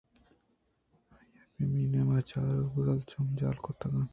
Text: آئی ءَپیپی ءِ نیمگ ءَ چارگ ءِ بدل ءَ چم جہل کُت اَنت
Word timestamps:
آئی 1.15 1.29
ءَپیپی 1.41 1.83
ءِ 1.83 1.87
نیمگ 1.91 2.17
ءَ 2.17 2.27
چارگ 2.29 2.65
ءِ 2.69 2.73
بدل 2.73 2.97
ءَ 3.01 3.07
چم 3.09 3.27
جہل 3.37 3.57
کُت 3.63 3.81
اَنت 3.85 4.09